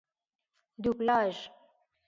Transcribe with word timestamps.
دو 0.81 0.91
بلاژ 0.97 1.35